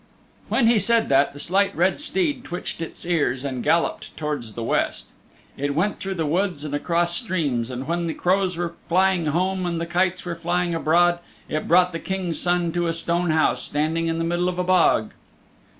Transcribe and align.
When 0.49 0.65
he 0.65 0.79
said 0.79 1.09
that 1.09 1.31
the 1.31 1.39
Slight 1.39 1.75
Red 1.75 1.99
Steed 1.99 2.43
twitched 2.43 2.81
its 2.81 3.05
ears 3.05 3.43
and 3.45 3.63
galloped 3.63 4.17
towards 4.17 4.55
the 4.55 4.63
West. 4.63 5.09
It 5.57 5.75
went 5.75 5.99
through 5.99 6.15
woods 6.25 6.65
and 6.65 6.73
across 6.73 7.15
streams, 7.15 7.69
and 7.69 7.87
when 7.87 8.07
the 8.07 8.15
crows 8.15 8.57
were 8.57 8.73
flying 8.89 9.27
home 9.27 9.67
and 9.67 9.79
the 9.79 9.85
kites 9.85 10.25
were 10.25 10.33
flying 10.35 10.73
abroad 10.73 11.19
it 11.47 11.67
brought 11.67 11.91
the 11.91 11.99
King's 11.99 12.39
Son 12.39 12.71
to 12.71 12.87
a 12.87 12.93
stone 12.93 13.29
house 13.29 13.61
standing 13.61 14.07
in 14.07 14.17
the 14.17 14.23
middle 14.25 14.49
of 14.49 14.57
a 14.57 14.63
bog. 14.63 15.11